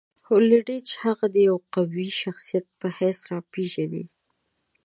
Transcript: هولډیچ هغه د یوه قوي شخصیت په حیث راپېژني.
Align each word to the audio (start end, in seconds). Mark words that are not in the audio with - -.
هولډیچ 0.27 0.87
هغه 1.03 1.25
د 1.33 1.35
یوه 1.47 1.61
قوي 1.75 2.07
شخصیت 2.21 2.65
په 2.79 2.87
حیث 2.97 3.19
راپېژني. 3.31 4.05